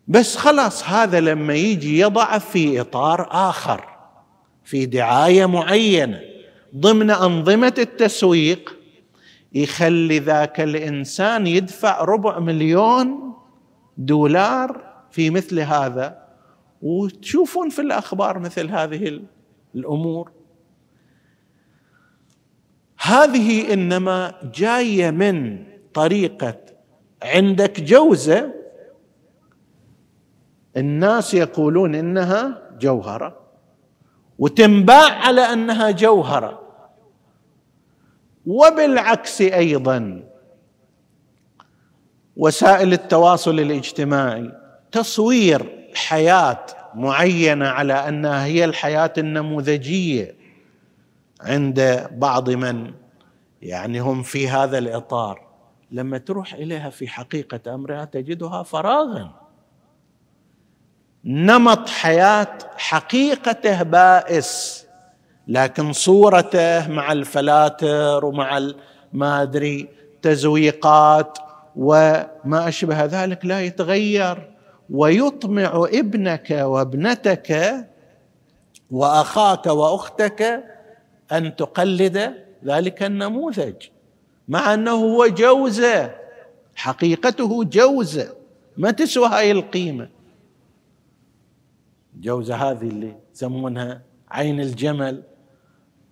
بس 0.08 0.36
خلاص 0.36 0.88
هذا 0.88 1.20
لما 1.20 1.54
يجي 1.54 2.00
يضع 2.00 2.38
في 2.38 2.80
إطار 2.80 3.28
آخر 3.30 3.84
في 4.64 4.86
دعاية 4.86 5.46
معينة 5.46 6.20
ضمن 6.76 7.10
أنظمة 7.10 7.74
التسويق 7.78 8.76
يخلي 9.52 10.18
ذاك 10.18 10.60
الإنسان 10.60 11.46
يدفع 11.46 12.04
ربع 12.04 12.38
مليون 12.38 13.34
دولار 13.96 14.85
في 15.16 15.30
مثل 15.30 15.60
هذا 15.60 16.26
وتشوفون 16.82 17.68
في 17.68 17.82
الأخبار 17.82 18.38
مثل 18.38 18.68
هذه 18.70 19.22
الأمور. 19.74 20.30
هذه 23.00 23.72
إنما 23.72 24.34
جاية 24.54 25.10
من 25.10 25.64
طريقة 25.94 26.56
عندك 27.22 27.80
جوزة. 27.80 28.54
الناس 30.76 31.34
يقولون 31.34 31.94
إنها 31.94 32.62
جوهرة 32.80 33.40
وتنباع 34.38 35.12
على 35.26 35.40
أنها 35.40 35.90
جوهرة. 35.90 36.62
وبالعكس 38.46 39.40
أيضا 39.40 40.24
وسائل 42.36 42.92
التواصل 42.92 43.60
الاجتماعي 43.60 44.65
تصوير 44.96 45.88
حياة 45.94 46.66
معينة 46.94 47.68
على 47.68 47.92
أنها 47.92 48.44
هي 48.44 48.64
الحياة 48.64 49.12
النموذجية 49.18 50.36
عند 51.40 52.08
بعض 52.12 52.50
من 52.50 52.94
يعني 53.62 54.00
هم 54.00 54.22
في 54.22 54.48
هذا 54.48 54.78
الإطار. 54.78 55.46
لما 55.90 56.18
تروح 56.18 56.54
إليها 56.54 56.90
في 56.90 57.08
حقيقة 57.08 57.74
أمرها 57.74 58.04
تجدها 58.04 58.62
فراغا. 58.62 59.30
نمط 61.24 61.88
حياة 61.88 62.58
حقيقته 62.76 63.82
بائس 63.82 64.86
لكن 65.48 65.92
صورته 65.92 66.88
مع 66.88 67.12
الفلاتر 67.12 68.24
ومع 68.24 68.70
ما 69.12 69.42
أدري 69.42 69.88
تزويقات 70.22 71.38
وما 71.76 72.68
أشبه 72.68 73.04
ذلك 73.04 73.44
لا 73.44 73.60
يتغير. 73.60 74.55
ويطمع 74.90 75.88
ابنك 75.92 76.50
وابنتك 76.50 77.76
وأخاك 78.90 79.66
وأختك 79.66 80.64
أن 81.32 81.56
تقلد 81.56 82.34
ذلك 82.64 83.02
النموذج 83.02 83.74
مع 84.48 84.74
أنه 84.74 84.92
هو 84.92 85.26
جوزه 85.26 86.14
حقيقته 86.74 87.64
جوزه 87.64 88.36
ما 88.76 88.90
تسوى 88.90 89.28
هاي 89.28 89.50
القيمة؟ 89.52 90.08
جوزه 92.20 92.54
هذه 92.54 92.88
اللي 92.88 93.16
يسمونها 93.34 94.02
عين 94.30 94.60
الجمل. 94.60 95.22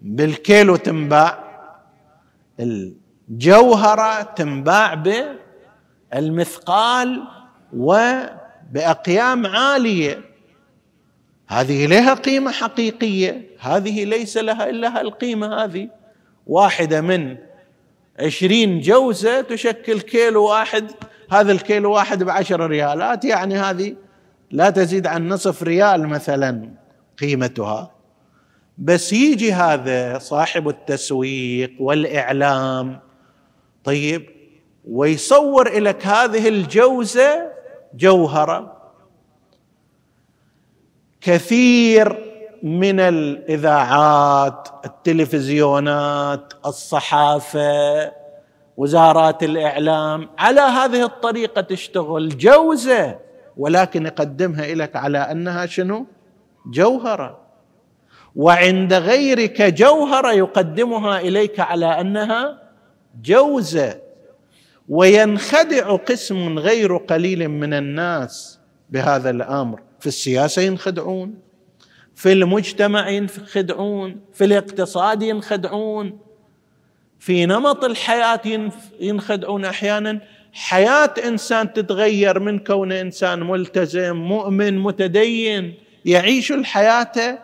بالكيلو 0.02 0.76
تنباع 0.76 1.44
الجوهرة 2.60 4.22
تنباع 4.22 4.94
بالمثقال 6.12 7.24
و 7.76 7.96
بأقيام 8.72 9.46
عالية. 9.46 10.20
هذه 11.48 11.86
لها 11.86 12.14
قيمة 12.14 12.52
حقيقية. 12.52 13.42
هذه 13.60 14.04
ليس 14.04 14.36
لها 14.36 14.70
إلا 14.70 15.00
القيمه 15.00 15.64
هذه. 15.64 15.88
واحدة 16.46 17.00
من 17.00 17.36
عشرين 18.20 18.80
جوزة 18.80 19.40
تشكل 19.40 20.00
كيلو 20.00 20.44
واحد. 20.44 20.90
هذا 21.30 21.52
الكيلو 21.52 21.92
واحد 21.92 22.22
بعشر 22.22 22.66
ريالات. 22.66 23.24
يعني 23.24 23.56
هذه 23.56 23.96
لا 24.50 24.70
تزيد 24.70 25.06
عن 25.06 25.28
نصف 25.28 25.62
ريال 25.62 26.08
مثلا 26.08 26.70
قيمتها. 27.18 27.90
بس 28.78 29.12
يجي 29.12 29.52
هذا 29.52 30.18
صاحب 30.18 30.68
التسويق 30.68 31.72
والإعلام. 31.80 33.00
طيب 33.84 34.28
ويصور 34.84 35.78
لك 35.78 36.06
هذه 36.06 36.48
الجوزة 36.48 37.53
جوهره 37.96 38.76
كثير 41.20 42.34
من 42.62 43.00
الإذاعات 43.00 44.68
التلفزيونات 44.84 46.52
الصحافة 46.66 48.12
وزارات 48.76 49.42
الإعلام 49.42 50.28
على 50.38 50.60
هذه 50.60 51.04
الطريقة 51.04 51.60
تشتغل 51.60 52.38
جوزة 52.38 53.18
ولكن 53.56 54.06
يقدمها 54.06 54.74
لك 54.74 54.96
على 54.96 55.18
أنها 55.18 55.66
شنو؟ 55.66 56.06
جوهره 56.66 57.38
وعند 58.36 58.92
غيرك 58.92 59.62
جوهره 59.62 60.32
يقدمها 60.32 61.20
إليك 61.20 61.60
على 61.60 61.86
أنها 61.86 62.58
جوزة 63.22 64.03
وينخدع 64.88 65.96
قسم 65.96 66.58
غير 66.58 66.96
قليل 66.96 67.48
من 67.48 67.74
الناس 67.74 68.58
بهذا 68.90 69.30
الأمر. 69.30 69.80
في 70.00 70.06
السياسة 70.06 70.62
ينخدعون 70.62 71.34
في 72.14 72.32
المجتمع 72.32 73.08
ينخدعون 73.08 74.20
في 74.32 74.44
الاقتصاد 74.44 75.22
ينخدعون 75.22 76.18
في 77.18 77.46
نمط 77.46 77.84
الحياة 77.84 78.70
ينخدعون 79.00 79.64
أحيانا. 79.64 80.20
حياة 80.52 81.14
إنسان 81.26 81.72
تتغير 81.72 82.40
من 82.40 82.58
كونه 82.58 83.00
إنسان 83.00 83.40
ملتزم 83.40 84.16
مؤمن 84.16 84.78
متدين 84.78 85.74
يعيش 86.04 86.52
الحياة 86.52 87.38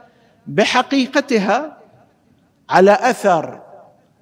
بحقيقتها 0.46 1.79
على 2.68 2.98
أثر 3.00 3.62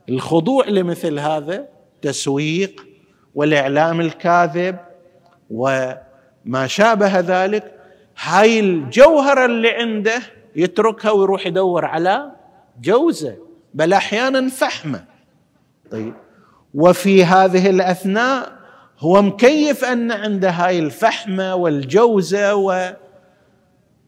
الخضوع 0.08 0.68
لمثل 0.68 1.18
هذا 1.18 1.68
تسويق 2.02 2.87
والإعلام 3.38 4.00
الكاذب 4.00 4.76
وما 5.50 6.66
شابه 6.66 7.20
ذلك 7.20 7.74
هاي 8.22 8.60
الجوهرة 8.60 9.44
اللي 9.44 9.70
عنده 9.70 10.20
يتركها 10.56 11.10
ويروح 11.10 11.46
يدور 11.46 11.84
على 11.84 12.30
جوزه 12.80 13.36
بل 13.74 13.92
أحيانا 13.92 14.48
فحمه. 14.48 15.04
طيب. 15.90 16.14
وفي 16.74 17.24
هذه 17.24 17.70
الأثناء 17.70 18.52
هو 18.98 19.22
مكيف 19.22 19.84
أن 19.84 20.12
عنده 20.12 20.50
هاي 20.50 20.78
الفحمة 20.78 21.54
والجوزة 21.54 22.54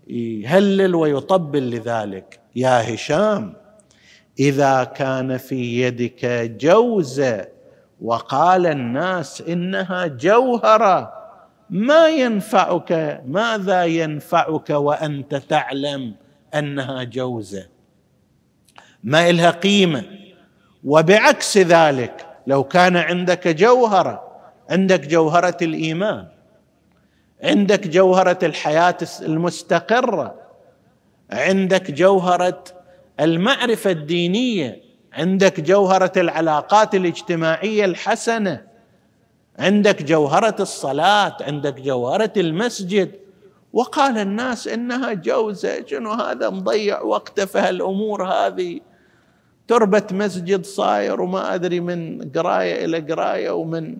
ويهلل 0.08 0.94
ويطبل 0.94 1.70
لذلك. 1.70 2.40
يا 2.56 2.94
هشام 2.94 3.52
إذا 4.38 4.84
كان 4.84 5.36
في 5.36 5.82
يدك 5.82 6.50
جوزة 6.60 7.59
وقال 8.02 8.66
الناس 8.66 9.40
إنها 9.40 10.06
جوهرة. 10.06 11.12
ما 11.70 12.08
ينفعك 12.08 13.22
ماذا 13.26 13.84
ينفعك 13.84 14.70
وأنت 14.70 15.34
تعلم 15.34 16.14
أنها 16.54 17.02
جوزة؟ 17.02 17.66
ما 19.04 19.30
إلها 19.30 19.50
قيمة. 19.50 20.04
وبعكس 20.84 21.58
ذلك 21.58 22.26
لو 22.46 22.64
كان 22.64 22.96
عندك 22.96 23.48
جوهرة 23.48 24.30
عندك 24.70 25.06
جوهرة 25.06 25.56
الإيمان 25.62 26.26
عندك 27.42 27.88
جوهرة 27.88 28.38
الحياة 28.42 28.96
المستقرة 29.22 30.34
عندك 31.30 31.90
جوهرة 31.90 32.64
المعرفة 33.20 33.90
الدينية 33.90 34.82
عندك 35.12 35.60
جوهرة 35.60 36.12
العلاقات 36.16 36.94
الاجتماعية 36.94 37.84
الحسنة 37.84 38.62
عندك 39.58 40.02
جوهرة 40.02 40.56
الصلاة 40.60 41.36
عندك 41.40 41.80
جوهرة 41.80 42.32
المسجد. 42.36 43.10
وقال 43.72 44.18
الناس 44.18 44.68
إنها 44.68 45.12
جوزة 45.12 45.86
شنو 45.86 46.12
هذا 46.12 46.50
مضيع 46.50 47.00
وقته 47.00 47.44
في 47.44 47.58
هالأمور 47.58 48.24
هذه؟ 48.24 48.80
تربة 49.68 50.06
مسجد 50.12 50.64
صاير 50.64 51.20
وما 51.20 51.54
أدري 51.54 51.80
من 51.80 52.30
قراية 52.30 52.84
إلى 52.84 52.98
قراية 52.98 53.50
ومن 53.50 53.96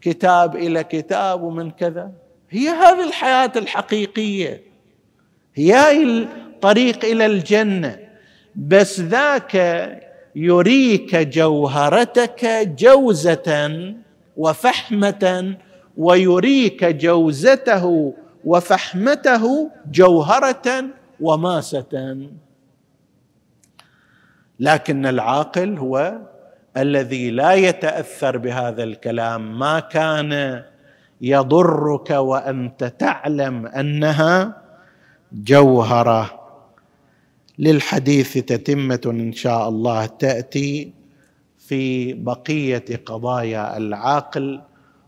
كتاب 0.00 0.56
إلى 0.56 0.84
كتاب 0.84 1.42
ومن 1.42 1.70
كذا. 1.70 2.12
هي 2.50 2.68
هذه 2.68 3.04
الحياة 3.04 3.52
الحقيقية. 3.56 4.62
هي 5.54 6.02
الطريق 6.02 7.04
إلى 7.04 7.26
الجنة. 7.26 7.98
بس 8.56 9.00
ذاك 9.00 9.56
يريك 10.36 11.16
جوهرتك 11.16 12.44
جوزة 12.78 13.70
وفحمة 14.36 15.56
ويريك 15.96 16.84
جوزته 16.84 18.14
وفحمته 18.44 19.70
جوهرة 19.90 20.84
وماسة. 21.20 22.18
لكن 24.60 25.06
العاقل 25.06 25.78
هو 25.78 26.18
الذي 26.76 27.30
لا 27.30 27.52
يتأثر 27.52 28.38
بهذا 28.38 28.82
الكلام. 28.84 29.58
ما 29.58 29.80
كان 29.80 30.62
يضرك 31.20 32.10
وأنت 32.10 32.84
تعلم 32.84 33.66
أنها 33.66 34.62
جوهرة. 35.32 36.43
للحديث 37.58 38.32
تتمة 38.38 39.00
إن 39.06 39.32
شاء 39.32 39.68
الله 39.68 40.06
تأتي 40.06 40.92
في 41.58 42.12
بقية 42.12 42.84
قضايا 43.06 43.76
العاقل 43.76 44.60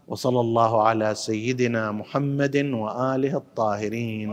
وصلى 0.09 0.40
الله 0.40 0.82
على 0.82 1.14
سيدنا 1.14 1.92
محمد 1.92 2.56
وآله 2.56 3.37
الطاهرين. 3.37 4.30